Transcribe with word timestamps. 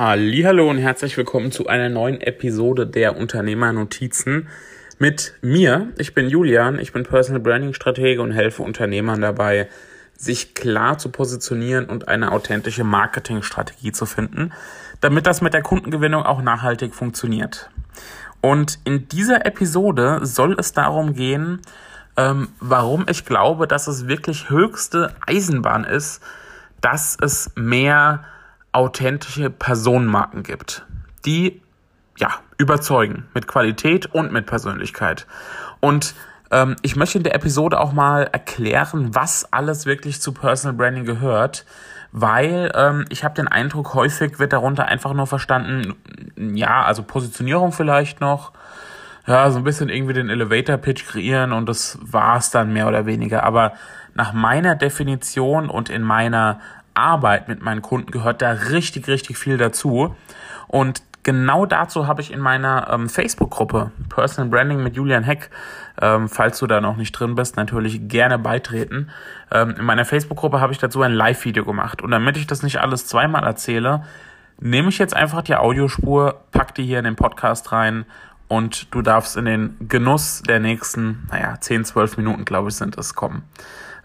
Hallo 0.00 0.70
und 0.70 0.78
herzlich 0.78 1.16
willkommen 1.16 1.50
zu 1.50 1.66
einer 1.66 1.88
neuen 1.88 2.20
Episode 2.20 2.86
der 2.86 3.16
Unternehmernotizen 3.16 4.46
mit 5.00 5.34
mir. 5.42 5.88
Ich 5.98 6.14
bin 6.14 6.28
Julian, 6.28 6.78
ich 6.78 6.92
bin 6.92 7.02
Personal 7.02 7.40
Branding 7.40 7.74
Stratege 7.74 8.22
und 8.22 8.30
helfe 8.30 8.62
Unternehmern 8.62 9.20
dabei, 9.20 9.68
sich 10.16 10.54
klar 10.54 10.98
zu 10.98 11.08
positionieren 11.08 11.86
und 11.86 12.06
eine 12.06 12.30
authentische 12.30 12.84
Marketingstrategie 12.84 13.90
zu 13.90 14.06
finden, 14.06 14.52
damit 15.00 15.26
das 15.26 15.40
mit 15.40 15.52
der 15.52 15.62
Kundengewinnung 15.62 16.22
auch 16.22 16.42
nachhaltig 16.42 16.94
funktioniert. 16.94 17.68
Und 18.40 18.78
in 18.84 19.08
dieser 19.08 19.46
Episode 19.46 20.20
soll 20.22 20.54
es 20.60 20.72
darum 20.72 21.14
gehen, 21.14 21.60
ähm, 22.16 22.50
warum 22.60 23.04
ich 23.10 23.24
glaube, 23.24 23.66
dass 23.66 23.88
es 23.88 24.06
wirklich 24.06 24.48
höchste 24.48 25.16
Eisenbahn 25.26 25.82
ist, 25.82 26.22
dass 26.80 27.16
es 27.20 27.50
mehr 27.56 28.24
authentische 28.78 29.50
Personenmarken 29.50 30.44
gibt, 30.44 30.86
die 31.26 31.60
ja 32.16 32.30
überzeugen 32.58 33.26
mit 33.34 33.48
Qualität 33.48 34.06
und 34.06 34.32
mit 34.32 34.46
Persönlichkeit. 34.46 35.26
Und 35.80 36.14
ähm, 36.52 36.76
ich 36.82 36.94
möchte 36.94 37.18
in 37.18 37.24
der 37.24 37.34
Episode 37.34 37.80
auch 37.80 37.92
mal 37.92 38.28
erklären, 38.30 39.16
was 39.16 39.52
alles 39.52 39.84
wirklich 39.84 40.20
zu 40.20 40.32
Personal 40.32 40.76
Branding 40.76 41.04
gehört, 41.04 41.66
weil 42.12 42.70
ähm, 42.76 43.04
ich 43.08 43.24
habe 43.24 43.34
den 43.34 43.48
Eindruck, 43.48 43.94
häufig 43.94 44.38
wird 44.38 44.52
darunter 44.52 44.86
einfach 44.86 45.12
nur 45.12 45.26
verstanden, 45.26 45.96
ja, 46.36 46.84
also 46.84 47.02
Positionierung 47.02 47.72
vielleicht 47.72 48.20
noch, 48.20 48.52
ja, 49.26 49.50
so 49.50 49.58
ein 49.58 49.64
bisschen 49.64 49.88
irgendwie 49.88 50.14
den 50.14 50.30
Elevator 50.30 50.76
Pitch 50.76 51.04
kreieren 51.04 51.52
und 51.52 51.68
das 51.68 51.98
war's 52.00 52.52
dann 52.52 52.72
mehr 52.72 52.86
oder 52.86 53.06
weniger. 53.06 53.42
Aber 53.42 53.72
nach 54.14 54.32
meiner 54.32 54.76
Definition 54.76 55.68
und 55.68 55.90
in 55.90 56.02
meiner 56.02 56.60
Arbeit 56.94 57.48
mit 57.48 57.62
meinen 57.62 57.82
Kunden 57.82 58.10
gehört 58.10 58.42
da 58.42 58.50
richtig, 58.50 59.08
richtig 59.08 59.38
viel 59.38 59.56
dazu. 59.56 60.14
Und 60.66 61.02
genau 61.22 61.66
dazu 61.66 62.06
habe 62.06 62.22
ich 62.22 62.32
in 62.32 62.40
meiner 62.40 62.88
ähm, 62.90 63.08
Facebook-Gruppe 63.08 63.92
Personal 64.08 64.50
Branding 64.50 64.82
mit 64.82 64.96
Julian 64.96 65.24
Heck, 65.24 65.50
ähm, 66.00 66.28
falls 66.28 66.58
du 66.58 66.66
da 66.66 66.80
noch 66.80 66.96
nicht 66.96 67.12
drin 67.12 67.34
bist, 67.34 67.56
natürlich 67.56 68.08
gerne 68.08 68.38
beitreten. 68.38 69.10
Ähm, 69.50 69.74
in 69.78 69.84
meiner 69.84 70.04
Facebook-Gruppe 70.04 70.60
habe 70.60 70.72
ich 70.72 70.78
dazu 70.78 71.02
ein 71.02 71.12
Live-Video 71.12 71.64
gemacht. 71.64 72.02
Und 72.02 72.10
damit 72.10 72.36
ich 72.36 72.46
das 72.46 72.62
nicht 72.62 72.80
alles 72.80 73.06
zweimal 73.06 73.44
erzähle, 73.44 74.04
nehme 74.60 74.88
ich 74.88 74.98
jetzt 74.98 75.14
einfach 75.14 75.42
die 75.42 75.54
Audiospur, 75.54 76.42
pack 76.50 76.74
die 76.74 76.84
hier 76.84 76.98
in 76.98 77.04
den 77.04 77.16
Podcast 77.16 77.72
rein 77.72 78.06
und 78.48 78.94
du 78.94 79.02
darfst 79.02 79.36
in 79.36 79.44
den 79.44 79.76
Genuss 79.88 80.42
der 80.42 80.58
nächsten, 80.58 81.28
naja, 81.30 81.60
10, 81.60 81.84
12 81.84 82.16
Minuten, 82.16 82.44
glaube 82.44 82.70
ich, 82.70 82.74
sind 82.74 82.96
es 82.96 83.14
kommen. 83.14 83.42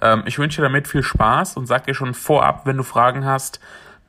Ähm, 0.01 0.23
ich 0.25 0.37
wünsche 0.37 0.57
dir 0.57 0.63
damit 0.63 0.87
viel 0.87 1.03
Spaß 1.03 1.57
und 1.57 1.65
sag 1.65 1.85
dir 1.85 1.95
schon 1.95 2.13
vorab, 2.13 2.65
wenn 2.65 2.77
du 2.77 2.83
Fragen 2.83 3.25
hast, 3.25 3.59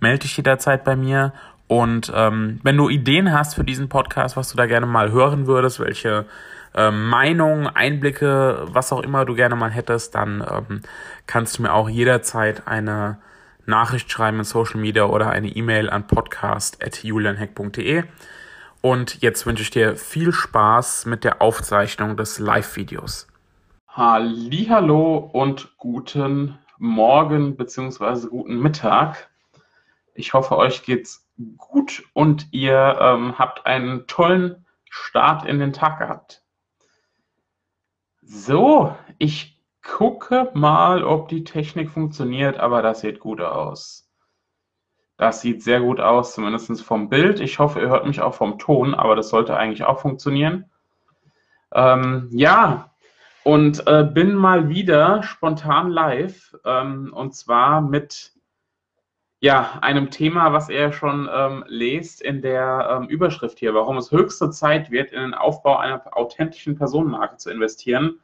melde 0.00 0.20
dich 0.20 0.36
jederzeit 0.36 0.84
bei 0.84 0.96
mir. 0.96 1.32
Und 1.68 2.12
ähm, 2.14 2.60
wenn 2.62 2.76
du 2.76 2.90
Ideen 2.90 3.32
hast 3.32 3.54
für 3.54 3.64
diesen 3.64 3.88
Podcast, 3.88 4.36
was 4.36 4.50
du 4.50 4.56
da 4.56 4.66
gerne 4.66 4.86
mal 4.86 5.12
hören 5.12 5.46
würdest, 5.46 5.80
welche 5.80 6.26
ähm, 6.74 7.08
Meinungen, 7.08 7.68
Einblicke, 7.68 8.66
was 8.66 8.92
auch 8.92 9.02
immer 9.02 9.24
du 9.24 9.34
gerne 9.34 9.54
mal 9.54 9.70
hättest, 9.70 10.14
dann 10.16 10.44
ähm, 10.48 10.82
kannst 11.26 11.58
du 11.58 11.62
mir 11.62 11.72
auch 11.72 11.88
jederzeit 11.88 12.66
eine 12.66 13.18
Nachricht 13.66 14.10
schreiben 14.10 14.38
in 14.38 14.44
Social 14.44 14.80
Media 14.80 15.04
oder 15.04 15.30
eine 15.30 15.48
E-Mail 15.48 15.88
an 15.88 16.06
podcast.julianheck.de. 16.06 18.02
Und 18.84 19.22
jetzt 19.22 19.46
wünsche 19.46 19.62
ich 19.62 19.70
dir 19.70 19.96
viel 19.96 20.30
Spaß 20.30 21.06
mit 21.06 21.24
der 21.24 21.40
Aufzeichnung 21.40 22.18
des 22.18 22.38
Live-Videos. 22.38 23.28
Hallo 24.68 25.16
und 25.32 25.74
guten 25.78 26.58
Morgen 26.76 27.56
bzw. 27.56 28.28
guten 28.28 28.60
Mittag. 28.60 29.30
Ich 30.12 30.34
hoffe, 30.34 30.58
euch 30.58 30.82
geht's 30.82 31.26
gut 31.56 32.04
und 32.12 32.48
ihr 32.50 32.98
ähm, 33.00 33.38
habt 33.38 33.64
einen 33.64 34.06
tollen 34.06 34.66
Start 34.90 35.46
in 35.46 35.60
den 35.60 35.72
Tag 35.72 35.98
gehabt. 36.00 36.42
So, 38.20 38.94
ich 39.16 39.62
gucke 39.82 40.50
mal, 40.52 41.04
ob 41.04 41.28
die 41.28 41.44
Technik 41.44 41.88
funktioniert, 41.88 42.58
aber 42.58 42.82
das 42.82 43.00
sieht 43.00 43.18
gut 43.18 43.40
aus. 43.40 44.03
Das 45.16 45.40
sieht 45.40 45.62
sehr 45.62 45.80
gut 45.80 46.00
aus, 46.00 46.34
zumindest 46.34 46.82
vom 46.82 47.08
Bild. 47.08 47.40
Ich 47.40 47.58
hoffe, 47.58 47.80
ihr 47.80 47.88
hört 47.88 48.06
mich 48.06 48.20
auch 48.20 48.34
vom 48.34 48.58
Ton, 48.58 48.94
aber 48.94 49.14
das 49.14 49.28
sollte 49.28 49.56
eigentlich 49.56 49.84
auch 49.84 50.00
funktionieren. 50.00 50.70
Ähm, 51.72 52.28
ja, 52.32 52.90
und 53.44 53.86
äh, 53.86 54.04
bin 54.04 54.34
mal 54.34 54.68
wieder 54.68 55.22
spontan 55.22 55.90
live 55.90 56.56
ähm, 56.64 57.12
und 57.14 57.34
zwar 57.34 57.80
mit 57.80 58.32
ja, 59.40 59.78
einem 59.82 60.10
Thema, 60.10 60.54
was 60.54 60.70
er 60.70 60.90
schon 60.92 61.28
ähm, 61.30 61.64
lest 61.68 62.22
in 62.22 62.40
der 62.40 62.88
ähm, 62.90 63.08
Überschrift 63.08 63.58
hier, 63.58 63.74
warum 63.74 63.98
es 63.98 64.10
höchste 64.10 64.48
Zeit 64.50 64.90
wird, 64.90 65.12
in 65.12 65.20
den 65.20 65.34
Aufbau 65.34 65.76
einer 65.76 66.02
authentischen 66.16 66.76
Personenmarke 66.76 67.36
zu 67.36 67.50
investieren 67.50 68.20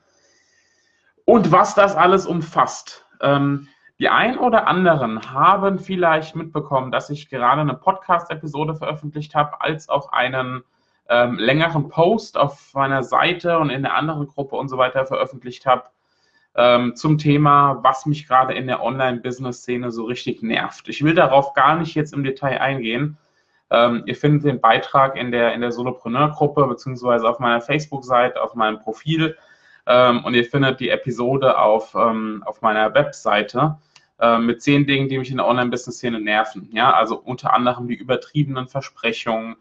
und 1.27 1.53
was 1.53 1.75
das 1.75 1.95
alles 1.95 2.27
umfasst. 2.27 3.05
Ähm, 3.21 3.69
die 4.01 4.09
ein 4.09 4.39
oder 4.39 4.67
anderen 4.67 5.31
haben 5.31 5.79
vielleicht 5.79 6.35
mitbekommen, 6.35 6.91
dass 6.91 7.11
ich 7.11 7.29
gerade 7.29 7.61
eine 7.61 7.75
Podcast-Episode 7.75 8.75
veröffentlicht 8.75 9.35
habe, 9.35 9.61
als 9.61 9.91
auch 9.91 10.11
einen 10.11 10.65
ähm, 11.11 11.39
längeren 11.39 11.91
Post 11.91 12.39
auf 12.39 12.73
meiner 12.73 13.03
Seite 13.03 13.59
und 13.59 13.69
in 13.69 13.83
der 13.83 13.95
anderen 13.95 14.27
Gruppe 14.27 14.57
und 14.57 14.69
so 14.69 14.79
weiter 14.79 15.05
veröffentlicht 15.05 15.67
habe 15.67 15.85
ähm, 16.55 16.97
zum 16.97 17.19
Thema, 17.19 17.81
was 17.83 18.07
mich 18.07 18.27
gerade 18.27 18.55
in 18.55 18.67
der 18.67 18.83
Online-Business-Szene 18.83 19.91
so 19.91 20.05
richtig 20.05 20.43
nervt. 20.43 20.89
Ich 20.89 21.05
will 21.05 21.15
darauf 21.15 21.53
gar 21.53 21.77
nicht 21.77 21.95
jetzt 21.95 22.15
im 22.15 22.25
Detail 22.25 22.59
eingehen. 22.59 23.19
Ähm, 23.71 24.05
ihr 24.07 24.17
findet 24.17 24.45
den 24.45 24.63
Beitrag 24.63 25.15
in 25.15 25.31
der, 25.31 25.53
in 25.53 25.61
der 25.61 25.73
Solopreneur-Gruppe 25.73 26.67
beziehungsweise 26.67 27.29
auf 27.29 27.39
meiner 27.39 27.61
Facebook-Seite, 27.61 28.41
auf 28.41 28.55
meinem 28.55 28.79
Profil 28.79 29.37
ähm, 29.87 30.25
und 30.25 30.33
ihr 30.33 30.45
findet 30.47 30.81
die 30.81 30.89
Episode 30.89 31.59
auf, 31.59 31.95
ähm, 31.95 32.43
auf 32.47 32.63
meiner 32.63 32.95
Webseite 32.95 33.77
äh, 34.21 34.39
mit 34.39 34.63
zehn 34.63 34.87
Dingen, 34.87 35.09
die 35.09 35.19
mich 35.19 35.31
in 35.31 35.39
der 35.39 35.47
Online-Business-Szene 35.47 36.21
nerven. 36.21 36.69
Ja, 36.73 36.93
also 36.93 37.17
unter 37.19 37.55
anderem 37.55 37.89
die 37.89 37.95
übertriebenen 37.95 38.69
Versprechungen, 38.69 39.57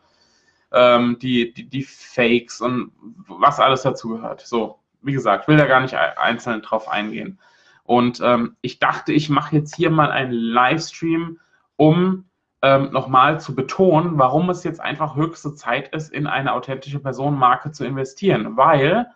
ähm, 0.72 1.18
die, 1.20 1.54
die, 1.54 1.70
die 1.70 1.84
Fakes 1.84 2.62
und 2.62 2.92
was 3.28 3.60
alles 3.60 3.84
dazugehört. 3.84 4.42
So, 4.42 4.80
wie 5.02 5.14
gesagt, 5.14 5.48
will 5.48 5.58
da 5.58 5.66
gar 5.66 5.80
nicht 5.80 5.96
einzeln 5.96 6.62
drauf 6.62 6.90
eingehen. 6.90 7.40
Und 7.84 8.20
ähm, 8.22 8.56
ich 8.62 8.80
dachte, 8.80 9.14
ich 9.14 9.30
mache 9.30 9.56
jetzt 9.56 9.76
hier 9.76 9.90
mal 9.90 10.12
einen 10.12 10.32
Livestream, 10.32 11.40
um 11.76 12.26
ähm, 12.62 12.92
nochmal 12.92 13.40
zu 13.40 13.56
betonen, 13.56 14.20
warum 14.20 14.50
es 14.50 14.64
jetzt 14.64 14.82
einfach 14.82 15.16
höchste 15.16 15.56
Zeit 15.56 15.96
ist, 15.96 16.12
in 16.12 16.28
eine 16.28 16.54
authentische 16.54 17.00
Personenmarke 17.00 17.72
zu 17.72 17.86
investieren. 17.86 18.58
Weil 18.58 19.08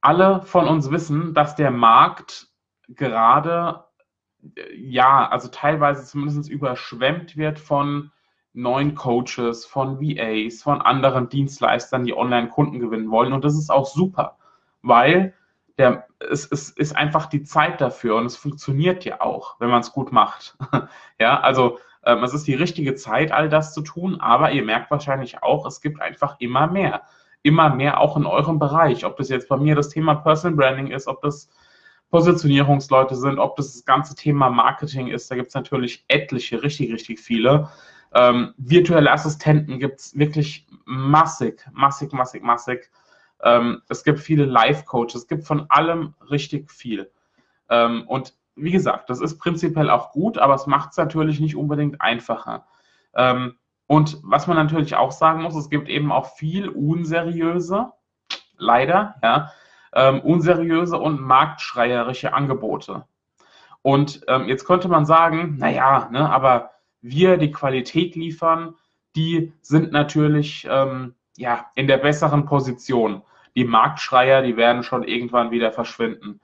alle 0.00 0.42
von 0.42 0.68
uns 0.68 0.90
wissen, 0.90 1.34
dass 1.34 1.56
der 1.56 1.70
Markt 1.70 2.47
gerade, 2.88 3.84
äh, 4.56 4.74
ja, 4.74 5.28
also 5.28 5.48
teilweise 5.48 6.04
zumindest 6.04 6.50
überschwemmt 6.50 7.36
wird 7.36 7.58
von 7.58 8.10
neuen 8.52 8.94
Coaches, 8.94 9.64
von 9.64 10.00
VAs, 10.00 10.62
von 10.62 10.82
anderen 10.82 11.28
Dienstleistern, 11.28 12.04
die 12.04 12.16
Online-Kunden 12.16 12.80
gewinnen 12.80 13.10
wollen. 13.10 13.32
Und 13.32 13.44
das 13.44 13.56
ist 13.56 13.70
auch 13.70 13.86
super, 13.86 14.36
weil 14.82 15.34
der, 15.76 16.06
es, 16.18 16.50
es 16.50 16.70
ist 16.70 16.96
einfach 16.96 17.26
die 17.26 17.44
Zeit 17.44 17.80
dafür 17.80 18.16
und 18.16 18.26
es 18.26 18.36
funktioniert 18.36 19.04
ja 19.04 19.20
auch, 19.20 19.60
wenn 19.60 19.70
man 19.70 19.80
es 19.80 19.92
gut 19.92 20.10
macht. 20.10 20.56
ja, 21.20 21.38
also 21.40 21.78
ähm, 22.04 22.24
es 22.24 22.34
ist 22.34 22.46
die 22.46 22.54
richtige 22.54 22.94
Zeit, 22.96 23.30
all 23.30 23.48
das 23.48 23.72
zu 23.72 23.82
tun, 23.82 24.20
aber 24.20 24.50
ihr 24.50 24.64
merkt 24.64 24.90
wahrscheinlich 24.90 25.42
auch, 25.42 25.66
es 25.66 25.80
gibt 25.80 26.00
einfach 26.00 26.36
immer 26.40 26.66
mehr. 26.66 27.02
Immer 27.42 27.72
mehr 27.72 28.00
auch 28.00 28.16
in 28.16 28.26
eurem 28.26 28.58
Bereich. 28.58 29.04
Ob 29.04 29.16
das 29.16 29.28
jetzt 29.28 29.48
bei 29.48 29.56
mir 29.56 29.76
das 29.76 29.90
Thema 29.90 30.16
Personal 30.16 30.56
Branding 30.56 30.88
ist, 30.88 31.06
ob 31.06 31.22
das 31.22 31.48
Positionierungsleute 32.10 33.16
sind, 33.16 33.38
ob 33.38 33.56
das 33.56 33.74
das 33.74 33.84
ganze 33.84 34.14
Thema 34.14 34.48
Marketing 34.48 35.08
ist, 35.08 35.30
da 35.30 35.36
gibt 35.36 35.48
es 35.48 35.54
natürlich 35.54 36.04
etliche, 36.08 36.62
richtig, 36.62 36.92
richtig 36.92 37.20
viele. 37.20 37.68
Ähm, 38.14 38.54
virtuelle 38.56 39.12
Assistenten 39.12 39.78
gibt 39.78 40.00
es 40.00 40.18
wirklich 40.18 40.66
massig, 40.86 41.66
massig, 41.72 42.12
massig, 42.12 42.42
massig. 42.42 42.90
Ähm, 43.42 43.82
es 43.88 44.02
gibt 44.04 44.20
viele 44.20 44.46
Life-Coaches, 44.46 45.14
es 45.14 45.28
gibt 45.28 45.44
von 45.44 45.66
allem 45.68 46.14
richtig 46.30 46.70
viel. 46.70 47.10
Ähm, 47.68 48.04
und 48.06 48.34
wie 48.56 48.72
gesagt, 48.72 49.10
das 49.10 49.20
ist 49.20 49.38
prinzipiell 49.38 49.90
auch 49.90 50.10
gut, 50.12 50.38
aber 50.38 50.54
es 50.54 50.66
macht 50.66 50.92
es 50.92 50.96
natürlich 50.96 51.38
nicht 51.38 51.56
unbedingt 51.56 52.00
einfacher. 52.00 52.66
Ähm, 53.14 53.56
und 53.86 54.18
was 54.22 54.46
man 54.46 54.56
natürlich 54.56 54.96
auch 54.96 55.12
sagen 55.12 55.42
muss, 55.42 55.54
es 55.54 55.70
gibt 55.70 55.88
eben 55.88 56.10
auch 56.10 56.34
viel 56.36 56.68
unseriöse, 56.68 57.92
leider, 58.56 59.14
ja, 59.22 59.50
ähm, 59.98 60.20
unseriöse 60.20 60.96
und 60.96 61.20
marktschreierische 61.20 62.32
Angebote. 62.32 63.04
Und 63.82 64.20
ähm, 64.28 64.46
jetzt 64.48 64.64
könnte 64.64 64.86
man 64.86 65.06
sagen, 65.06 65.56
naja, 65.58 66.08
ne, 66.12 66.30
aber 66.30 66.70
wir 67.00 67.36
die 67.36 67.50
Qualität 67.50 68.14
liefern, 68.14 68.76
die 69.16 69.52
sind 69.60 69.90
natürlich 69.90 70.68
ähm, 70.70 71.14
ja, 71.36 71.66
in 71.74 71.88
der 71.88 71.98
besseren 71.98 72.44
Position. 72.44 73.22
Die 73.56 73.64
Marktschreier, 73.64 74.42
die 74.42 74.56
werden 74.56 74.84
schon 74.84 75.02
irgendwann 75.02 75.50
wieder 75.50 75.72
verschwinden. 75.72 76.40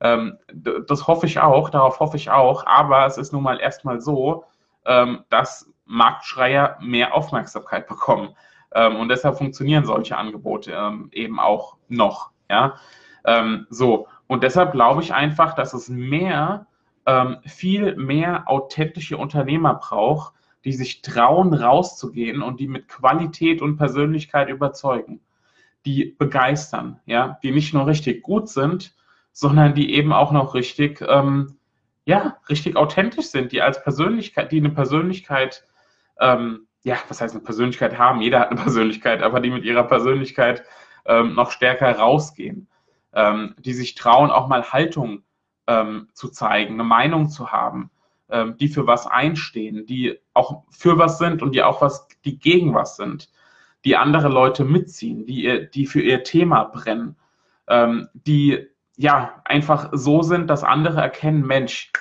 Ähm, 0.00 0.38
das 0.52 1.06
hoffe 1.06 1.26
ich 1.26 1.38
auch, 1.38 1.70
darauf 1.70 2.00
hoffe 2.00 2.16
ich 2.16 2.30
auch, 2.30 2.66
aber 2.66 3.06
es 3.06 3.16
ist 3.16 3.32
nun 3.32 3.44
mal 3.44 3.60
erstmal 3.60 4.00
so, 4.00 4.44
ähm, 4.86 5.24
dass 5.30 5.70
Marktschreier 5.84 6.78
mehr 6.80 7.14
Aufmerksamkeit 7.14 7.86
bekommen. 7.86 8.34
Ähm, 8.72 8.96
und 8.96 9.08
deshalb 9.08 9.38
funktionieren 9.38 9.84
solche 9.84 10.16
Angebote 10.16 10.72
ähm, 10.72 11.10
eben 11.12 11.38
auch 11.38 11.76
noch. 11.88 12.32
Ja, 12.50 12.78
ähm, 13.24 13.66
so. 13.70 14.08
Und 14.26 14.42
deshalb 14.42 14.72
glaube 14.72 15.02
ich 15.02 15.12
einfach, 15.14 15.54
dass 15.54 15.74
es 15.74 15.88
mehr, 15.88 16.66
ähm, 17.06 17.38
viel 17.46 17.96
mehr 17.96 18.48
authentische 18.48 19.16
Unternehmer 19.16 19.74
braucht, 19.74 20.34
die 20.64 20.72
sich 20.72 21.02
trauen, 21.02 21.54
rauszugehen 21.54 22.42
und 22.42 22.60
die 22.60 22.68
mit 22.68 22.88
Qualität 22.88 23.62
und 23.62 23.76
Persönlichkeit 23.76 24.48
überzeugen, 24.48 25.20
die 25.86 26.16
begeistern, 26.18 27.00
ja, 27.06 27.38
die 27.42 27.52
nicht 27.52 27.72
nur 27.72 27.86
richtig 27.86 28.22
gut 28.22 28.48
sind, 28.48 28.94
sondern 29.32 29.74
die 29.74 29.94
eben 29.94 30.12
auch 30.12 30.32
noch 30.32 30.54
richtig, 30.54 31.02
ähm, 31.06 31.56
ja, 32.04 32.38
richtig 32.48 32.76
authentisch 32.76 33.26
sind, 33.26 33.52
die 33.52 33.62
als 33.62 33.82
Persönlichkeit, 33.82 34.52
die 34.52 34.58
eine 34.58 34.70
Persönlichkeit 34.70 35.64
ähm, 36.20 36.68
ja, 36.82 36.96
was 37.08 37.20
heißt 37.20 37.34
eine 37.34 37.44
Persönlichkeit 37.44 37.98
haben? 37.98 38.20
Jeder 38.20 38.40
hat 38.40 38.50
eine 38.50 38.60
Persönlichkeit, 38.62 39.22
aber 39.22 39.40
die 39.40 39.50
mit 39.50 39.64
ihrer 39.64 39.84
Persönlichkeit 39.84 40.64
ähm, 41.08 41.34
noch 41.34 41.50
stärker 41.50 41.90
rausgehen, 41.98 42.68
ähm, 43.12 43.54
die 43.58 43.72
sich 43.72 43.94
trauen, 43.94 44.30
auch 44.30 44.46
mal 44.46 44.70
Haltung 44.70 45.24
ähm, 45.66 46.08
zu 46.12 46.28
zeigen, 46.28 46.74
eine 46.74 46.84
Meinung 46.84 47.28
zu 47.28 47.50
haben, 47.50 47.90
ähm, 48.28 48.56
die 48.58 48.68
für 48.68 48.86
was 48.86 49.06
einstehen, 49.06 49.86
die 49.86 50.18
auch 50.34 50.62
für 50.70 50.98
was 50.98 51.18
sind 51.18 51.42
und 51.42 51.54
die 51.54 51.62
auch 51.62 51.80
was, 51.80 52.06
die 52.24 52.38
gegen 52.38 52.74
was 52.74 52.96
sind, 52.96 53.30
die 53.84 53.96
andere 53.96 54.28
Leute 54.28 54.64
mitziehen, 54.64 55.26
die, 55.26 55.44
ihr, 55.44 55.66
die 55.66 55.86
für 55.86 56.00
ihr 56.00 56.22
Thema 56.22 56.64
brennen, 56.64 57.16
ähm, 57.66 58.08
die 58.12 58.66
ja 58.96 59.40
einfach 59.44 59.90
so 59.92 60.22
sind, 60.22 60.50
dass 60.50 60.64
andere 60.64 61.00
erkennen, 61.00 61.46
Mensch, 61.46 61.92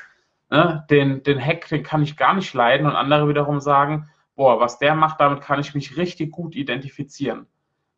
ne, 0.50 0.86
den, 0.90 1.24
den 1.24 1.44
Hack, 1.44 1.68
den 1.70 1.84
kann 1.84 2.02
ich 2.02 2.18
gar 2.18 2.34
nicht 2.34 2.54
leiden 2.54 2.88
und 2.88 2.96
andere 2.96 3.30
wiederum 3.30 3.60
sagen, 3.60 4.10
boah, 4.36 4.60
was 4.60 4.80
der 4.80 4.96
macht, 4.96 5.22
damit 5.22 5.42
kann 5.42 5.60
ich 5.60 5.76
mich 5.76 5.98
richtig 5.98 6.32
gut 6.32 6.56
identifizieren. 6.56 7.48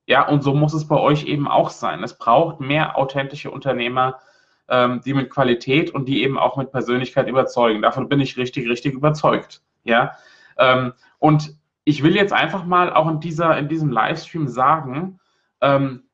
Ja, 0.09 0.27
und 0.27 0.41
so 0.41 0.55
muss 0.55 0.73
es 0.73 0.87
bei 0.87 0.97
euch 0.97 1.25
eben 1.25 1.47
auch 1.47 1.69
sein. 1.69 2.03
Es 2.03 2.17
braucht 2.17 2.59
mehr 2.59 2.97
authentische 2.97 3.51
Unternehmer, 3.51 4.19
ähm, 4.67 5.01
die 5.05 5.13
mit 5.13 5.29
Qualität 5.29 5.91
und 5.91 6.05
die 6.07 6.23
eben 6.23 6.39
auch 6.39 6.57
mit 6.57 6.71
Persönlichkeit 6.71 7.27
überzeugen. 7.27 7.83
Davon 7.83 8.09
bin 8.09 8.19
ich 8.19 8.35
richtig, 8.35 8.67
richtig 8.67 8.95
überzeugt. 8.95 9.61
Ja, 9.83 10.13
ähm, 10.57 10.93
und 11.19 11.53
ich 11.83 12.01
will 12.01 12.15
jetzt 12.15 12.33
einfach 12.33 12.65
mal 12.65 12.91
auch 12.91 13.07
in 13.07 13.19
dieser, 13.19 13.55
in 13.59 13.67
diesem 13.67 13.91
Livestream 13.91 14.47
sagen, 14.47 15.19
ähm, 15.61 16.05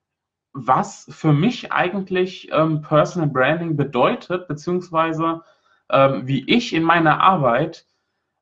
was 0.51 1.07
für 1.09 1.31
mich 1.31 1.71
eigentlich 1.71 2.49
ähm, 2.51 2.81
Personal 2.81 3.29
Branding 3.29 3.77
bedeutet, 3.77 4.49
beziehungsweise 4.49 5.41
ähm, 5.89 6.27
wie 6.27 6.43
ich 6.53 6.73
in 6.73 6.83
meiner 6.83 7.21
Arbeit 7.21 7.85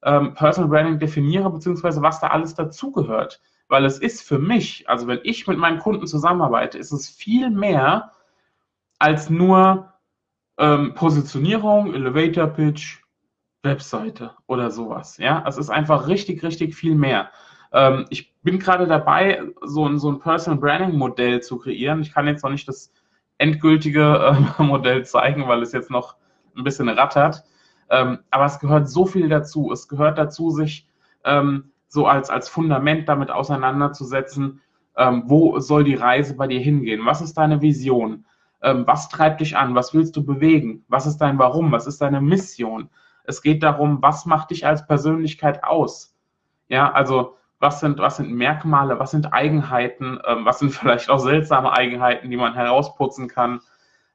ähm, 0.02 0.34
Personal 0.34 0.70
Branding 0.72 0.98
definiere, 0.98 1.52
beziehungsweise 1.52 2.02
was 2.02 2.20
da 2.20 2.30
alles 2.30 2.56
dazugehört. 2.56 3.40
Weil 3.68 3.86
es 3.86 3.98
ist 4.00 4.22
für 4.22 4.40
mich, 4.40 4.88
also 4.90 5.08
wenn 5.08 5.20
ich 5.24 5.48
mit 5.48 5.58
meinen 5.58 5.80
Kunden 5.80 6.06
zusammenarbeite, 6.06 6.78
ist 6.78 6.92
es 6.92 7.10
viel 7.10 7.50
mehr 7.50 8.12
als 9.00 9.30
nur 9.30 9.94
ähm, 10.58 10.94
Positionierung, 10.94 11.94
Elevator 11.94 12.48
Pitch, 12.48 13.00
Webseite 13.64 14.32
oder 14.48 14.70
sowas. 14.70 15.18
Ja, 15.18 15.44
es 15.48 15.58
ist 15.58 15.70
einfach 15.70 16.08
richtig, 16.08 16.44
richtig 16.44 16.76
viel 16.76 16.96
mehr. 16.96 17.32
Ähm, 17.72 18.06
ich 18.10 18.34
bin 18.42 18.60
gerade 18.60 18.86
dabei, 18.88 19.42
so 19.64 19.88
ein, 19.88 19.98
so 19.98 20.12
ein 20.12 20.20
Personal 20.20 20.60
Branding 20.60 20.98
Modell 20.98 21.42
zu 21.42 21.58
kreieren. 21.58 22.02
Ich 22.02 22.14
kann 22.14 22.28
jetzt 22.28 22.44
noch 22.44 22.52
nicht 22.52 22.68
das 22.68 22.94
endgültige 23.38 24.38
äh, 24.60 24.64
Modell 24.64 25.06
zeigen, 25.06 25.48
weil 25.48 25.62
es 25.62 25.72
jetzt 25.72 25.90
noch 25.90 26.16
ein 26.56 26.64
bisschen 26.64 26.90
rattert. 26.90 27.44
Ähm, 27.90 28.20
aber 28.32 28.46
es 28.46 28.60
gehört 28.60 28.90
so 28.90 29.06
viel 29.06 29.28
dazu. 29.28 29.72
Es 29.72 29.88
gehört 29.88 30.18
dazu, 30.18 30.52
sich 30.52 30.88
ähm, 31.26 31.72
so 31.94 32.08
als, 32.08 32.30
als 32.30 32.50
Fundament 32.50 33.08
damit 33.08 33.32
auseinanderzusetzen, 33.32 34.62
ähm, 34.98 35.24
wo 35.26 35.60
soll 35.60 35.84
die 35.84 35.96
Reise 35.96 36.36
bei 36.36 36.48
dir 36.48 36.60
hingehen? 36.60 37.06
Was 37.06 37.22
ist 37.22 37.36
deine 37.36 37.62
Vision? 37.62 38.26
Ähm, 38.62 38.86
was 38.88 39.10
treibt 39.10 39.42
dich 39.42 39.58
an? 39.58 39.76
Was 39.76 39.94
willst 39.94 40.16
du 40.16 40.26
bewegen? 40.26 40.86
Was 40.88 41.06
ist 41.06 41.18
dein 41.18 41.40
Warum? 41.40 41.72
Was 41.72 41.88
ist 41.88 42.02
deine 42.02 42.22
Mission? 42.22 42.90
Es 43.24 43.42
geht 43.42 43.64
darum, 43.64 44.02
was 44.02 44.26
macht 44.26 44.52
dich 44.52 44.66
als 44.66 44.86
Persönlichkeit 44.86 45.64
aus? 45.64 46.16
Ja, 46.68 46.92
also 46.92 47.38
was 47.60 47.80
sind, 47.80 48.00
was 48.00 48.18
sind 48.18 48.32
Merkmale, 48.34 49.00
was 49.00 49.12
sind 49.12 49.34
Eigenheiten, 49.34 50.20
ähm, 50.26 50.46
was 50.46 50.60
sind 50.60 50.72
vielleicht 50.74 51.10
auch 51.10 51.20
seltsame 51.20 51.72
Eigenheiten, 51.72 52.30
die 52.30 52.38
man 52.38 52.54
herausputzen 52.54 53.28
kann? 53.28 53.62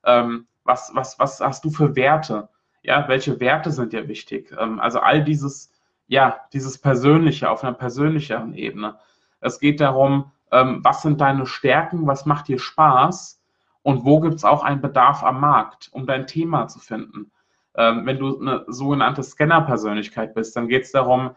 Ähm, 0.05 0.47
was, 0.65 0.91
was, 0.95 1.19
was 1.19 1.41
hast 1.41 1.65
du 1.65 1.71
für 1.71 1.97
Werte? 1.97 2.49
ja, 2.83 3.07
welche 3.09 3.39
Werte 3.41 3.71
sind 3.71 3.93
dir 3.93 4.09
wichtig? 4.09 4.55
Ähm, 4.59 4.81
also 4.81 5.01
all 5.01 5.23
dieses, 5.23 5.71
ja, 6.09 6.41
dieses 6.53 6.79
Persönliche 6.79 7.51
auf 7.51 7.63
einer 7.63 7.75
persönlicheren 7.75 8.55
Ebene. 8.55 8.97
Es 9.41 9.61
geht 9.61 9.81
darum, 9.81 10.33
ähm, 10.51 10.81
was 10.83 11.03
sind 11.03 11.21
deine 11.21 11.47
Stärken, 11.47 12.07
was 12.07 12.27
macht 12.27 12.49
dir 12.49 12.59
Spaß 12.59 13.41
und 13.83 14.05
wo 14.05 14.21
gibt 14.21 14.37
es 14.37 14.45
auch 14.45 14.65
einen 14.65 14.81
Bedarf 14.81 15.23
am 15.23 15.41
Markt, 15.41 15.91
um 15.93 16.07
dein 16.07 16.27
Thema 16.27 16.67
zu 16.67 16.81
finden. 16.81 17.31
Ähm, 17.77 18.07
wenn 18.07 18.19
du 18.19 18.41
eine 18.41 18.65
sogenannte 18.67 19.23
Scanner-Persönlichkeit 19.23 20.35
bist, 20.35 20.57
dann 20.57 20.69
geht 20.69 20.85
es 20.85 20.93
darum, 20.93 21.31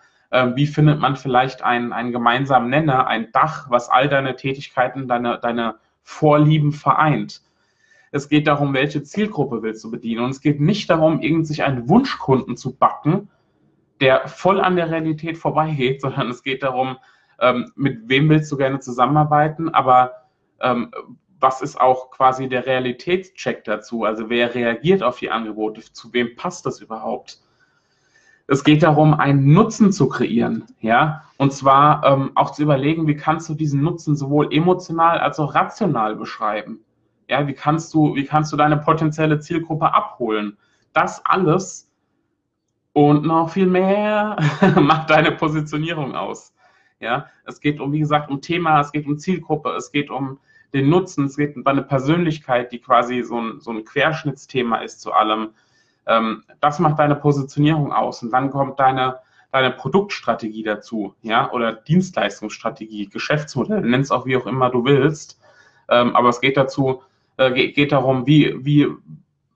wie 0.55 0.65
findet 0.65 1.01
man 1.01 1.17
vielleicht 1.17 1.61
einen, 1.61 1.91
einen 1.91 2.13
gemeinsamen 2.13 2.69
Nenner, 2.69 3.05
ein 3.05 3.33
Dach, 3.33 3.69
was 3.69 3.89
all 3.89 4.07
deine 4.07 4.37
Tätigkeiten, 4.37 5.09
deine, 5.09 5.39
deine 5.39 5.75
Vorlieben 6.03 6.71
vereint. 6.71 7.41
Es 8.11 8.29
geht 8.29 8.47
darum, 8.47 8.73
welche 8.73 9.03
Zielgruppe 9.03 9.61
willst 9.61 9.83
du 9.83 9.91
bedienen. 9.91 10.23
Und 10.23 10.29
es 10.29 10.39
geht 10.39 10.61
nicht 10.61 10.89
darum, 10.89 11.19
irgend 11.19 11.47
sich 11.47 11.63
einen 11.63 11.89
Wunschkunden 11.89 12.55
zu 12.55 12.73
backen, 12.73 13.29
der 14.01 14.27
voll 14.27 14.59
an 14.59 14.75
der 14.75 14.91
Realität 14.91 15.37
vorbeigeht, 15.37 16.01
sondern 16.01 16.29
es 16.29 16.43
geht 16.43 16.63
darum, 16.63 16.97
ähm, 17.39 17.71
mit 17.75 18.09
wem 18.09 18.29
willst 18.29 18.51
du 18.51 18.57
gerne 18.57 18.79
zusammenarbeiten, 18.79 19.69
aber 19.69 20.11
ähm, 20.59 20.91
was 21.39 21.61
ist 21.61 21.79
auch 21.79 22.11
quasi 22.11 22.47
der 22.47 22.67
Realitätscheck 22.67 23.63
dazu? 23.63 24.03
Also 24.03 24.29
wer 24.29 24.53
reagiert 24.53 25.01
auf 25.01 25.17
die 25.17 25.31
Angebote? 25.31 25.81
Zu 25.81 26.13
wem 26.13 26.35
passt 26.35 26.67
das 26.67 26.81
überhaupt? 26.81 27.39
Es 28.45 28.63
geht 28.63 28.83
darum, 28.83 29.13
einen 29.13 29.53
Nutzen 29.53 29.91
zu 29.91 30.09
kreieren, 30.09 30.65
ja, 30.81 31.23
und 31.37 31.53
zwar 31.53 32.05
ähm, 32.05 32.31
auch 32.35 32.51
zu 32.51 32.61
überlegen, 32.61 33.07
wie 33.07 33.15
kannst 33.15 33.47
du 33.49 33.55
diesen 33.55 33.81
Nutzen 33.81 34.15
sowohl 34.15 34.53
emotional 34.53 35.19
als 35.19 35.39
auch 35.39 35.55
rational 35.55 36.15
beschreiben. 36.15 36.81
Ja, 37.29 37.47
wie 37.47 37.53
kannst 37.53 37.93
du, 37.93 38.13
wie 38.15 38.25
kannst 38.25 38.51
du 38.51 38.57
deine 38.57 38.77
potenzielle 38.77 39.39
Zielgruppe 39.39 39.93
abholen? 39.93 40.57
Das 40.91 41.25
alles 41.25 41.90
und 42.93 43.25
noch 43.25 43.51
viel 43.51 43.67
mehr 43.67 44.37
macht 44.81 45.09
deine 45.09 45.31
Positionierung 45.31 46.15
aus. 46.15 46.53
Ja, 46.99 47.27
es 47.45 47.59
geht 47.59 47.79
um, 47.79 47.91
wie 47.91 47.99
gesagt, 47.99 48.29
um 48.29 48.41
Thema, 48.41 48.79
es 48.79 48.91
geht 48.91 49.07
um 49.07 49.17
Zielgruppe, 49.17 49.71
es 49.71 49.91
geht 49.91 50.09
um 50.09 50.39
den 50.73 50.89
Nutzen, 50.89 51.25
es 51.25 51.35
geht 51.35 51.55
um 51.55 51.63
deine 51.63 51.81
Persönlichkeit, 51.81 52.71
die 52.71 52.79
quasi 52.79 53.23
so 53.23 53.39
ein, 53.39 53.59
so 53.59 53.71
ein 53.71 53.83
Querschnittsthema 53.83 54.77
ist 54.77 55.01
zu 55.01 55.11
allem. 55.11 55.49
Ähm, 56.05 56.43
das 56.59 56.79
macht 56.79 56.99
deine 56.99 57.15
Positionierung 57.15 57.91
aus. 57.91 58.21
Und 58.21 58.31
dann 58.31 58.51
kommt 58.51 58.79
deine, 58.79 59.19
deine 59.51 59.71
Produktstrategie 59.71 60.63
dazu, 60.63 61.15
ja, 61.21 61.51
oder 61.51 61.73
Dienstleistungsstrategie, 61.73 63.07
Geschäftsmodell, 63.07 63.81
nenn 63.81 64.01
es 64.01 64.11
auch 64.11 64.25
wie 64.25 64.37
auch 64.37 64.45
immer 64.45 64.69
du 64.69 64.85
willst. 64.85 65.39
Ähm, 65.89 66.15
aber 66.15 66.29
es 66.29 66.39
geht 66.39 66.55
dazu, 66.55 67.01
äh, 67.37 67.51
geht, 67.51 67.75
geht 67.75 67.91
darum, 67.91 68.27
wie, 68.27 68.55
wie 68.63 68.87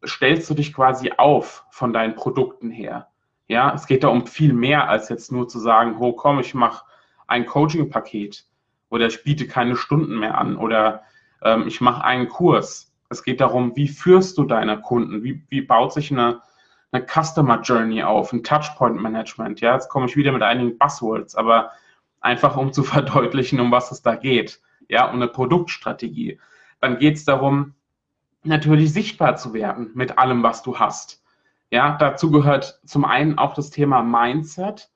stellst 0.05 0.49
du 0.49 0.53
dich 0.53 0.73
quasi 0.73 1.11
auf 1.17 1.65
von 1.69 1.93
deinen 1.93 2.15
Produkten 2.15 2.71
her. 2.71 3.07
Ja, 3.47 3.73
es 3.73 3.85
geht 3.87 4.03
da 4.03 4.07
um 4.07 4.25
viel 4.25 4.53
mehr 4.53 4.89
als 4.89 5.09
jetzt 5.09 5.31
nur 5.31 5.47
zu 5.47 5.59
sagen, 5.59 5.97
oh 5.99 6.13
komm, 6.13 6.39
ich 6.39 6.53
mache 6.53 6.85
ein 7.27 7.45
Coaching-Paket 7.45 8.45
oder 8.89 9.07
ich 9.07 9.23
biete 9.23 9.47
keine 9.47 9.75
Stunden 9.75 10.19
mehr 10.19 10.37
an 10.37 10.57
oder 10.57 11.03
ähm, 11.43 11.67
ich 11.67 11.81
mache 11.81 12.03
einen 12.03 12.27
Kurs. 12.27 12.93
Es 13.09 13.23
geht 13.23 13.41
darum, 13.41 13.75
wie 13.75 13.87
führst 13.87 14.37
du 14.37 14.45
deine 14.45 14.81
Kunden, 14.81 15.23
wie, 15.23 15.43
wie 15.49 15.61
baut 15.61 15.93
sich 15.93 16.11
eine, 16.11 16.41
eine 16.91 17.05
Customer 17.05 17.61
Journey 17.61 18.03
auf, 18.03 18.33
ein 18.33 18.43
Touchpoint 18.43 18.99
Management. 18.99 19.61
Ja, 19.61 19.73
jetzt 19.73 19.89
komme 19.89 20.07
ich 20.07 20.15
wieder 20.15 20.31
mit 20.31 20.41
einigen 20.41 20.77
Buzzwords, 20.77 21.35
aber 21.35 21.71
einfach 22.21 22.57
um 22.57 22.73
zu 22.73 22.83
verdeutlichen, 22.83 23.59
um 23.59 23.71
was 23.71 23.91
es 23.91 24.01
da 24.01 24.15
geht. 24.15 24.59
Ja, 24.89 25.09
um 25.09 25.15
eine 25.15 25.27
Produktstrategie 25.27 26.39
dann 26.85 26.99
geht 26.99 27.15
es 27.15 27.25
darum, 27.25 27.73
natürlich 28.43 28.93
sichtbar 28.93 29.37
zu 29.37 29.53
werden 29.53 29.91
mit 29.95 30.19
allem, 30.19 30.43
was 30.43 30.61
du 30.61 30.77
hast. 30.77 31.23
Ja, 31.71 31.97
dazu 31.97 32.31
gehört 32.31 32.79
zum 32.85 33.05
einen 33.05 33.37
auch 33.37 33.53
das 33.53 33.69
Thema 33.69 34.01
Mindset. 34.01 34.89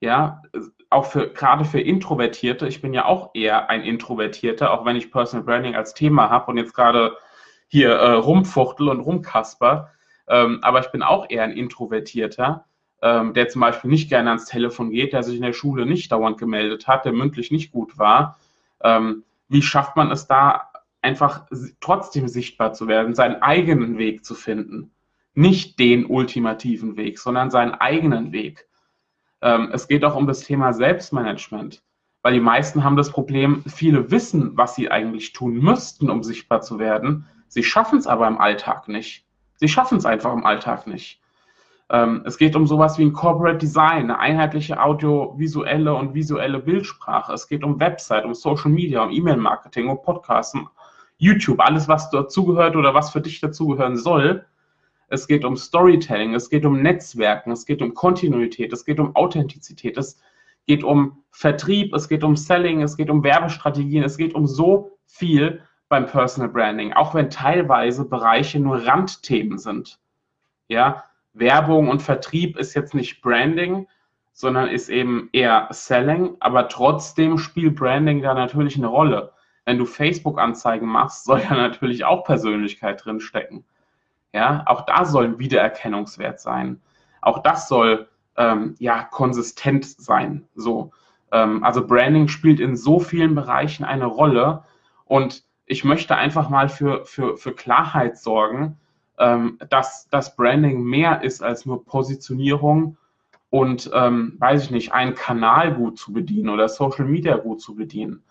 Ja, 0.00 0.42
auch 0.90 1.06
für, 1.06 1.28
gerade 1.30 1.64
für 1.64 1.80
Introvertierte. 1.80 2.66
Ich 2.66 2.80
bin 2.80 2.94
ja 2.94 3.04
auch 3.04 3.30
eher 3.34 3.68
ein 3.68 3.82
Introvertierter, 3.82 4.72
auch 4.72 4.84
wenn 4.84 4.96
ich 4.96 5.10
Personal 5.10 5.44
Branding 5.44 5.74
als 5.74 5.94
Thema 5.94 6.30
habe 6.30 6.50
und 6.50 6.56
jetzt 6.56 6.74
gerade 6.74 7.16
hier 7.68 7.90
äh, 7.90 8.12
rumfuchtel 8.12 8.88
und 8.88 9.00
rumkasper. 9.00 9.90
Ähm, 10.28 10.60
aber 10.62 10.80
ich 10.80 10.90
bin 10.90 11.02
auch 11.02 11.26
eher 11.28 11.44
ein 11.44 11.52
Introvertierter, 11.52 12.64
ähm, 13.02 13.34
der 13.34 13.48
zum 13.48 13.60
Beispiel 13.60 13.90
nicht 13.90 14.08
gerne 14.08 14.30
ans 14.30 14.46
Telefon 14.46 14.90
geht, 14.90 15.12
der 15.12 15.22
sich 15.22 15.36
in 15.36 15.42
der 15.42 15.52
Schule 15.52 15.86
nicht 15.86 16.12
dauernd 16.12 16.38
gemeldet 16.38 16.86
hat, 16.86 17.04
der 17.04 17.12
mündlich 17.12 17.50
nicht 17.50 17.72
gut 17.72 17.98
war. 17.98 18.38
Ähm, 18.82 19.24
wie 19.48 19.62
schafft 19.62 19.96
man 19.96 20.10
es 20.10 20.26
da, 20.26 20.70
einfach 21.00 21.46
trotzdem 21.80 22.28
sichtbar 22.28 22.72
zu 22.72 22.88
werden, 22.88 23.14
seinen 23.14 23.40
eigenen 23.42 23.98
Weg 23.98 24.24
zu 24.24 24.34
finden. 24.34 24.90
Nicht 25.38 25.78
den 25.78 26.04
ultimativen 26.06 26.96
Weg, 26.96 27.20
sondern 27.20 27.52
seinen 27.52 27.72
eigenen 27.72 28.32
Weg. 28.32 28.66
Ähm, 29.40 29.68
es 29.72 29.86
geht 29.86 30.04
auch 30.04 30.16
um 30.16 30.26
das 30.26 30.40
Thema 30.40 30.72
Selbstmanagement, 30.72 31.80
weil 32.22 32.32
die 32.32 32.40
meisten 32.40 32.82
haben 32.82 32.96
das 32.96 33.12
Problem, 33.12 33.62
viele 33.68 34.10
wissen, 34.10 34.56
was 34.56 34.74
sie 34.74 34.90
eigentlich 34.90 35.32
tun 35.32 35.54
müssten, 35.54 36.10
um 36.10 36.24
sichtbar 36.24 36.60
zu 36.62 36.80
werden. 36.80 37.24
Sie 37.46 37.62
schaffen 37.62 38.00
es 38.00 38.08
aber 38.08 38.26
im 38.26 38.38
Alltag 38.38 38.88
nicht. 38.88 39.26
Sie 39.54 39.68
schaffen 39.68 39.98
es 39.98 40.06
einfach 40.06 40.32
im 40.32 40.44
Alltag 40.44 40.88
nicht. 40.88 41.20
Ähm, 41.88 42.22
es 42.24 42.36
geht 42.36 42.56
um 42.56 42.66
sowas 42.66 42.98
wie 42.98 43.04
ein 43.04 43.12
Corporate 43.12 43.58
Design, 43.58 44.10
eine 44.10 44.18
einheitliche 44.18 44.82
audiovisuelle 44.82 45.94
und 45.94 46.14
visuelle 46.14 46.58
Bildsprache. 46.58 47.32
Es 47.32 47.46
geht 47.46 47.62
um 47.62 47.78
Website, 47.78 48.24
um 48.24 48.34
Social 48.34 48.72
Media, 48.72 49.04
um 49.04 49.12
E-Mail-Marketing, 49.12 49.88
um 49.88 50.02
Podcasts, 50.02 50.52
um 50.54 50.68
YouTube, 51.16 51.60
alles, 51.60 51.86
was 51.86 52.10
dazugehört 52.10 52.74
oder 52.74 52.92
was 52.92 53.12
für 53.12 53.20
dich 53.20 53.38
dazugehören 53.38 53.96
soll. 53.96 54.44
Es 55.08 55.26
geht 55.26 55.44
um 55.44 55.56
Storytelling, 55.56 56.34
es 56.34 56.50
geht 56.50 56.64
um 56.64 56.82
Netzwerken, 56.82 57.50
es 57.50 57.64
geht 57.64 57.82
um 57.82 57.94
Kontinuität, 57.94 58.72
es 58.72 58.84
geht 58.84 59.00
um 59.00 59.16
Authentizität, 59.16 59.96
es 59.96 60.20
geht 60.66 60.84
um 60.84 61.24
Vertrieb, 61.30 61.94
es 61.94 62.08
geht 62.08 62.22
um 62.22 62.36
Selling, 62.36 62.82
es 62.82 62.96
geht 62.96 63.08
um 63.08 63.24
Werbestrategien, 63.24 64.04
es 64.04 64.18
geht 64.18 64.34
um 64.34 64.46
so 64.46 64.98
viel 65.06 65.62
beim 65.88 66.06
Personal 66.06 66.50
Branding, 66.50 66.92
auch 66.92 67.14
wenn 67.14 67.30
teilweise 67.30 68.04
Bereiche 68.04 68.60
nur 68.60 68.86
Randthemen 68.86 69.58
sind. 69.58 69.98
Ja, 70.68 71.04
Werbung 71.32 71.88
und 71.88 72.02
Vertrieb 72.02 72.58
ist 72.58 72.74
jetzt 72.74 72.94
nicht 72.94 73.22
Branding, 73.22 73.86
sondern 74.32 74.68
ist 74.68 74.90
eben 74.90 75.30
eher 75.32 75.68
Selling, 75.70 76.36
aber 76.40 76.68
trotzdem 76.68 77.38
spielt 77.38 77.76
Branding 77.76 78.22
da 78.22 78.34
natürlich 78.34 78.76
eine 78.76 78.88
Rolle. 78.88 79.32
Wenn 79.64 79.78
du 79.78 79.86
Facebook-Anzeigen 79.86 80.86
machst, 80.86 81.24
soll 81.24 81.40
ja 81.40 81.54
natürlich 81.54 82.04
auch 82.04 82.24
Persönlichkeit 82.24 83.04
drinstecken. 83.04 83.64
Ja, 84.32 84.62
auch 84.66 84.82
da 84.82 85.04
soll 85.04 85.38
Wiedererkennungswert 85.38 86.40
sein. 86.40 86.80
Auch 87.22 87.38
das 87.42 87.68
soll 87.68 88.08
ähm, 88.36 88.74
ja 88.78 89.02
konsistent 89.04 89.86
sein. 89.86 90.46
So, 90.54 90.92
ähm, 91.32 91.64
also 91.64 91.86
Branding 91.86 92.28
spielt 92.28 92.60
in 92.60 92.76
so 92.76 93.00
vielen 93.00 93.34
Bereichen 93.34 93.84
eine 93.84 94.06
Rolle 94.06 94.64
und 95.04 95.44
ich 95.66 95.84
möchte 95.84 96.16
einfach 96.16 96.48
mal 96.48 96.68
für, 96.68 97.04
für, 97.04 97.36
für 97.36 97.52
Klarheit 97.52 98.18
sorgen, 98.18 98.78
ähm, 99.18 99.58
dass 99.68 100.08
das 100.10 100.36
Branding 100.36 100.82
mehr 100.82 101.22
ist 101.22 101.42
als 101.42 101.66
nur 101.66 101.84
Positionierung 101.84 102.96
und, 103.50 103.90
ähm, 103.92 104.36
weiß 104.38 104.64
ich 104.64 104.70
nicht, 104.70 104.92
einen 104.92 105.14
Kanal 105.14 105.74
gut 105.74 105.98
zu 105.98 106.12
bedienen 106.12 106.48
oder 106.50 106.68
Social 106.68 107.04
Media 107.04 107.36
gut 107.36 107.60
zu 107.60 107.74
bedienen. 107.74 108.22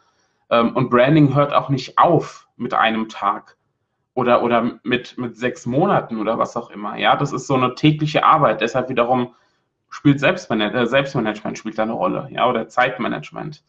Ähm, 0.50 0.75
und 0.75 0.89
Branding 0.89 1.36
hört 1.36 1.54
auch 1.54 1.70
nicht 1.70 1.98
auf 1.98 2.48
mit 2.56 2.74
einem 2.74 3.10
Tag 3.10 3.57
oder, 4.18 4.42
oder 4.42 4.80
mit, 4.82 5.16
mit 5.20 5.38
sechs 5.38 5.68
Monaten 5.68 6.20
oder 6.20 6.40
was 6.40 6.58
auch 6.58 6.72
immer. 6.72 6.98
Ja, 6.98 7.16
das 7.16 7.34
ist 7.34 7.46
so 7.46 7.54
eine 7.54 7.76
tägliche 7.76 8.24
Arbeit. 8.24 8.62
Deshalb 8.62 8.90
wiederum 8.90 9.36
spielt 9.90 10.20
Selbstmanagement, 10.20 10.84
äh, 10.84 10.90
Selbstmanagement 10.90 11.58
spielt 11.58 11.78
da 11.78 11.84
eine 11.84 11.94
Rolle, 11.94 12.28
ja, 12.32 12.50
oder 12.50 12.68
Zeitmanagement. 12.68 13.64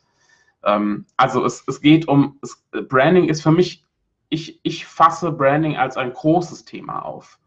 Ähm, 0.64 1.05
also 1.19 1.45
es, 1.45 1.64
es 1.69 1.83
geht 1.83 2.09
um, 2.09 2.38
es, 2.40 2.67
Branding 2.88 3.28
ist 3.28 3.43
für 3.43 3.52
mich 3.52 3.85
ich, 4.31 4.61
ich 4.62 4.87
fasse 4.87 5.33
Branding 5.33 5.76
als 5.76 5.97
ein 5.99 6.12
großes 6.12 6.64
Thema 6.64 7.00
auf. 7.00 7.38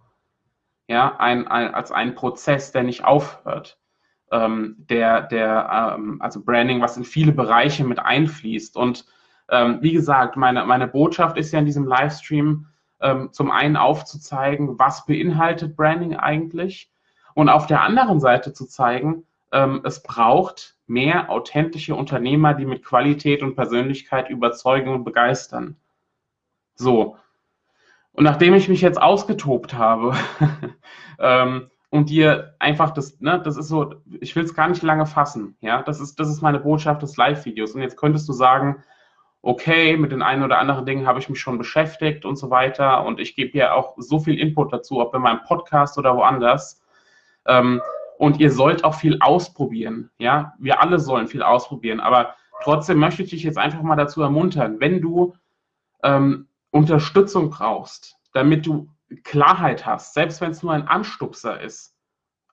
Ja, 0.87 1.15
ein, 1.17 1.47
ein, 1.47 1.73
als 1.73 1.91
einen 1.91 2.15
Prozess, 2.15 2.71
der 2.71 2.83
nicht 2.83 3.03
aufhört. 3.03 3.79
Ähm, 4.31 4.75
der, 4.77 5.23
der, 5.23 5.95
ähm, 5.97 6.21
also 6.21 6.43
Branding, 6.43 6.81
was 6.81 6.97
in 6.97 7.03
viele 7.03 7.31
Bereiche 7.31 7.83
mit 7.83 7.99
einfließt. 7.99 8.77
Und 8.77 9.05
ähm, 9.49 9.79
wie 9.81 9.91
gesagt, 9.91 10.37
meine, 10.37 10.65
meine 10.65 10.87
Botschaft 10.87 11.37
ist 11.37 11.51
ja 11.51 11.59
in 11.59 11.65
diesem 11.65 11.85
Livestream 11.85 12.67
ähm, 13.01 13.29
zum 13.31 13.51
einen 13.51 13.77
aufzuzeigen, 13.77 14.79
was 14.79 15.05
beinhaltet 15.05 15.75
Branding 15.75 16.15
eigentlich 16.15 16.91
und 17.33 17.49
auf 17.49 17.67
der 17.67 17.81
anderen 17.81 18.19
Seite 18.19 18.53
zu 18.53 18.65
zeigen, 18.65 19.25
ähm, 19.51 19.81
es 19.83 20.03
braucht 20.03 20.75
mehr 20.87 21.29
authentische 21.29 21.95
Unternehmer, 21.95 22.53
die 22.53 22.65
mit 22.65 22.83
Qualität 22.83 23.43
und 23.43 23.55
Persönlichkeit 23.55 24.29
überzeugen 24.29 24.89
und 24.89 25.03
begeistern. 25.03 25.77
So. 26.75 27.17
Und 28.13 28.25
nachdem 28.25 28.53
ich 28.53 28.67
mich 28.67 28.81
jetzt 28.81 29.01
ausgetobt 29.01 29.73
habe 29.73 30.15
ähm, 31.19 31.69
und 31.89 32.09
dir 32.09 32.55
einfach 32.59 32.91
das, 32.91 33.19
ne, 33.21 33.41
das 33.41 33.57
ist 33.57 33.69
so, 33.69 33.95
ich 34.19 34.35
will 34.35 34.43
es 34.43 34.53
gar 34.53 34.67
nicht 34.67 34.83
lange 34.83 35.05
fassen, 35.05 35.55
ja, 35.61 35.81
das 35.81 36.01
ist, 36.01 36.19
das 36.19 36.29
ist 36.29 36.41
meine 36.41 36.59
Botschaft 36.59 37.01
des 37.01 37.15
Live-Videos. 37.15 37.73
Und 37.73 37.81
jetzt 37.81 37.97
könntest 37.97 38.27
du 38.27 38.33
sagen, 38.33 38.83
okay, 39.41 39.97
mit 39.97 40.11
den 40.11 40.21
einen 40.21 40.43
oder 40.43 40.59
anderen 40.59 40.85
Dingen 40.85 41.07
habe 41.07 41.19
ich 41.19 41.29
mich 41.29 41.39
schon 41.39 41.57
beschäftigt 41.57 42.25
und 42.25 42.35
so 42.35 42.49
weiter 42.49 43.03
und 43.03 43.19
ich 43.19 43.35
gebe 43.35 43.51
dir 43.51 43.73
auch 43.73 43.95
so 43.97 44.19
viel 44.19 44.39
Input 44.39 44.71
dazu, 44.71 45.01
ob 45.01 45.15
in 45.15 45.21
meinem 45.21 45.43
Podcast 45.43 45.97
oder 45.97 46.15
woanders. 46.15 46.81
Ähm, 47.45 47.81
und 48.17 48.39
ihr 48.39 48.51
sollt 48.51 48.83
auch 48.83 48.93
viel 48.93 49.17
ausprobieren, 49.19 50.11
ja, 50.19 50.53
wir 50.59 50.79
alle 50.79 50.99
sollen 50.99 51.27
viel 51.27 51.41
ausprobieren, 51.41 51.99
aber 51.99 52.35
trotzdem 52.63 52.99
möchte 52.99 53.23
ich 53.23 53.31
dich 53.31 53.41
jetzt 53.41 53.57
einfach 53.57 53.81
mal 53.81 53.95
dazu 53.95 54.21
ermuntern, 54.21 54.79
wenn 54.79 55.01
du 55.01 55.33
ähm, 56.03 56.47
Unterstützung 56.69 57.49
brauchst, 57.49 58.17
damit 58.33 58.67
du 58.67 58.89
Klarheit 59.23 59.87
hast, 59.87 60.13
selbst 60.13 60.39
wenn 60.39 60.51
es 60.51 60.61
nur 60.61 60.71
ein 60.71 60.87
Anstupser 60.87 61.59
ist, 61.61 61.95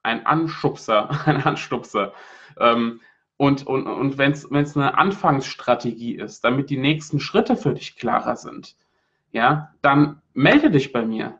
ein 0.01 0.25
Anschubser, 0.25 1.09
ein 1.27 1.43
Anstupser, 1.43 2.13
ähm, 2.59 3.01
und, 3.39 3.65
und, 3.65 3.87
und 3.87 4.17
wenn 4.17 4.31
es 4.33 4.75
eine 4.77 4.97
Anfangsstrategie 4.97 6.15
ist, 6.15 6.43
damit 6.43 6.69
die 6.69 6.77
nächsten 6.77 7.19
Schritte 7.19 7.55
für 7.55 7.73
dich 7.73 7.95
klarer 7.95 8.35
sind, 8.35 8.75
ja, 9.31 9.73
dann 9.81 10.21
melde 10.33 10.69
dich 10.69 10.91
bei 10.91 11.05
mir. 11.05 11.39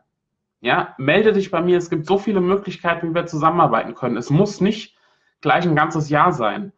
Ja, 0.60 0.94
melde 0.98 1.32
dich 1.32 1.50
bei 1.50 1.62
mir. 1.62 1.78
Es 1.78 1.90
gibt 1.90 2.06
so 2.06 2.18
viele 2.18 2.40
Möglichkeiten, 2.40 3.10
wie 3.10 3.14
wir 3.14 3.26
zusammenarbeiten 3.26 3.94
können. 3.94 4.16
Es 4.16 4.30
muss 4.30 4.60
nicht 4.60 4.96
gleich 5.40 5.64
ein 5.64 5.76
ganzes 5.76 6.10
Jahr 6.10 6.32
sein 6.32 6.72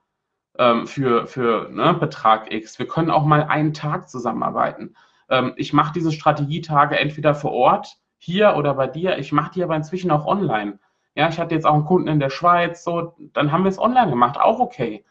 ähm, 0.59 0.87
für, 0.87 1.27
für 1.27 1.69
ne, 1.71 1.95
Betrag 1.95 2.53
X. 2.53 2.79
Wir 2.79 2.87
können 2.87 3.11
auch 3.11 3.25
mal 3.25 3.45
einen 3.45 3.73
Tag 3.73 4.09
zusammenarbeiten 4.11 4.95
ähm, 5.33 5.55
ich 5.57 5.73
mache 5.73 5.95
diese 5.95 6.13
Strategietage 6.13 6.99
entweder 6.99 7.35
vor 7.35 7.53
Ort, 7.53 7.97
hier 8.19 8.55
oder 8.57 8.75
bei 8.75 8.87
dir. 8.87 9.19
Ich 9.19 9.33
mache 9.33 9.53
die 9.55 9.65
aber 9.65 9.75
inzwischen 9.75 10.11
auch 10.11 10.27
online. 10.27 10.79
Ja, 11.15 11.29
ich 11.29 11.41
hatte 11.41 11.55
jetzt 11.55 11.67
auch 11.67 11.75
einen 11.75 11.87
Kunden 11.87 12.09
in 12.09 12.21
der 12.21 12.31
Schweiz, 12.31 12.85
so, 12.85 13.15
dann 13.33 13.51
haben 13.51 13.65
wir 13.65 13.71
es 13.71 13.79
online 13.79 14.11
gemacht, 14.11 14.39
auch 14.39 14.61
okay. 14.61 15.05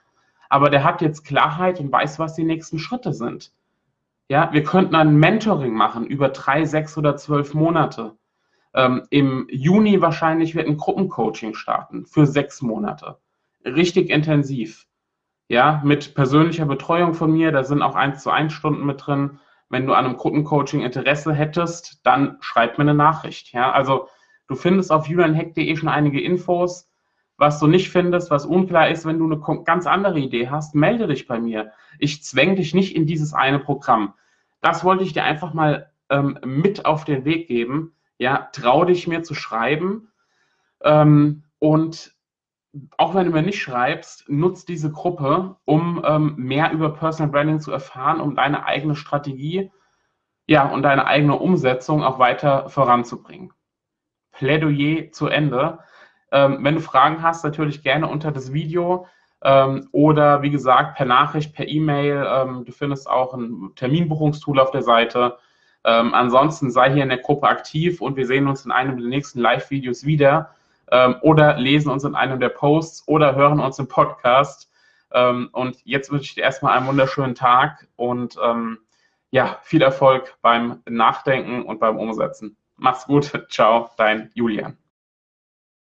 Aber 0.52 0.70
der 0.70 0.84
hat 0.84 1.02
jetzt 1.02 1.24
Klarheit 1.24 1.80
und 1.80 1.94
weiß, 1.94 2.20
was 2.20 2.36
die 2.36 2.44
nächsten 2.44 2.78
Schritte 2.78 3.14
sind. 3.14 3.54
Ja, 4.28 4.52
wir 4.52 4.64
könnten 4.64 4.96
ein 4.96 5.16
Mentoring 5.16 5.74
machen 5.74 6.06
über 6.06 6.28
drei, 6.28 6.66
sechs 6.66 6.98
oder 6.98 7.16
zwölf 7.16 7.54
Monate. 7.54 8.18
Ähm, 8.74 9.04
Im 9.12 9.48
Juni 9.50 10.02
wahrscheinlich 10.02 10.54
wird 10.54 10.68
ein 10.68 10.76
Gruppencoaching 10.76 11.54
starten 11.54 12.06
für 12.06 12.26
sechs 12.26 12.62
Monate. 12.62 13.18
Richtig 13.64 14.10
intensiv. 14.10 14.88
Ja, 15.48 15.82
mit 15.86 16.16
persönlicher 16.16 16.66
Betreuung 16.66 17.14
von 17.14 17.32
mir, 17.32 17.54
da 17.54 17.64
sind 17.64 17.82
auch 17.82 17.96
eins 17.96 18.22
zu 18.22 18.30
eins 18.30 18.52
Stunden 18.52 18.86
mit 18.86 19.08
drin. 19.08 19.40
Wenn 19.70 19.88
du 19.88 19.94
an 19.94 20.04
einem 20.04 20.18
Kundencoaching 20.18 20.82
Interesse 20.82 21.34
hättest, 21.34 22.06
dann 22.06 22.36
schreib 22.42 22.78
mir 22.78 22.84
eine 22.84 22.94
Nachricht. 22.94 23.54
Ja, 23.54 23.72
also 23.72 24.10
du 24.48 24.56
findest 24.56 24.92
auf 24.92 25.08
julianheck.de 25.08 25.74
schon 25.78 25.88
einige 25.88 26.20
Infos. 26.20 26.91
Was 27.42 27.58
du 27.58 27.66
nicht 27.66 27.90
findest, 27.90 28.30
was 28.30 28.46
unklar 28.46 28.90
ist, 28.90 29.04
wenn 29.04 29.18
du 29.18 29.26
eine 29.26 29.64
ganz 29.64 29.88
andere 29.88 30.20
Idee 30.20 30.52
hast, 30.52 30.76
melde 30.76 31.08
dich 31.08 31.26
bei 31.26 31.40
mir. 31.40 31.72
Ich 31.98 32.24
zwänge 32.24 32.54
dich 32.54 32.76
nicht 32.76 32.96
in 32.96 33.08
dieses 33.08 33.34
eine 33.34 33.58
Programm. 33.58 34.14
Das 34.62 34.84
wollte 34.84 35.04
ich 35.04 35.14
dir 35.14 35.24
einfach 35.24 35.52
mal 35.56 35.92
ähm, 36.12 36.38
mit 36.46 36.86
auf 36.86 37.04
den 37.04 37.26
Weg 37.26 37.48
geben. 37.48 37.96
Ja, 38.20 38.48
trau 38.54 38.86
dich 38.86 39.08
mir 39.08 39.24
zu 39.24 39.34
schreiben. 39.34 40.12
Ähm, 40.82 41.42
und 41.58 42.14
auch 42.98 43.16
wenn 43.16 43.26
du 43.26 43.32
mir 43.32 43.42
nicht 43.42 43.60
schreibst, 43.60 44.30
nutzt 44.30 44.70
diese 44.70 44.92
Gruppe, 44.92 45.56
um 45.66 46.00
ähm, 46.06 46.36
mehr 46.38 46.72
über 46.72 46.94
Personal 46.94 47.32
Branding 47.32 47.60
zu 47.60 47.72
erfahren, 47.72 48.22
um 48.22 48.36
deine 48.36 48.68
eigene 48.68 48.94
Strategie 48.96 49.72
ja, 50.46 50.68
und 50.68 50.84
deine 50.84 51.08
eigene 51.08 51.40
Umsetzung 51.40 52.04
auch 52.04 52.20
weiter 52.20 52.70
voranzubringen. 52.70 53.52
Plädoyer 54.32 55.12
zu 55.12 55.26
Ende. 55.26 55.80
Ähm, 56.32 56.60
wenn 56.62 56.76
du 56.76 56.82
Fragen 56.82 57.22
hast, 57.22 57.44
natürlich 57.44 57.84
gerne 57.84 58.08
unter 58.08 58.32
das 58.32 58.54
Video 58.54 59.08
ähm, 59.44 59.90
oder 59.92 60.42
wie 60.42 60.50
gesagt 60.50 60.96
per 60.96 61.06
Nachricht, 61.06 61.54
per 61.54 61.68
E-Mail. 61.68 62.26
Ähm, 62.28 62.66
du 62.66 62.72
findest 62.72 63.10
auch 63.10 63.34
ein 63.34 63.72
Terminbuchungstool 63.76 64.60
auf 64.60 64.72
der 64.72 64.84
Seite. 64.84 65.38
Ähm, 65.84 66.14
ansonsten 66.14 66.72
sei 66.72 66.92
hier 66.94 67.04
in 67.04 67.10
der 67.10 67.18
Gruppe 67.18 67.48
aktiv 67.48 68.02
und 68.02 68.16
wir 68.16 68.28
sehen 68.28 68.48
uns 68.48 68.66
in 68.66 68.72
einem 68.72 68.98
der 68.98 69.08
nächsten 69.08 69.40
Live-Videos 69.40 70.06
wieder 70.06 70.52
ähm, 70.92 71.16
oder 71.22 71.58
lesen 71.58 71.92
uns 71.92 72.04
in 72.04 72.16
einem 72.16 72.40
der 72.40 72.50
Posts 72.50 73.08
oder 73.08 73.36
hören 73.36 73.60
uns 73.60 73.80
im 73.80 73.88
Podcast. 73.88 74.72
Ähm, 75.12 75.50
und 75.52 75.78
jetzt 75.84 76.12
wünsche 76.12 76.26
ich 76.26 76.36
dir 76.36 76.44
erstmal 76.44 76.78
einen 76.78 76.88
wunderschönen 76.88 77.36
Tag 77.36 77.88
und 77.96 78.38
ja, 79.34 79.60
viel 79.64 79.82
Erfolg 79.82 80.38
beim 80.42 80.84
Nachdenken 80.90 81.64
und 81.64 81.80
beim 81.80 81.98
Umsetzen. 81.98 82.58
Mach's 82.76 83.06
gut. 83.06 83.32
Ciao, 83.50 83.90
dein 83.96 84.30
Julian. 84.34 84.78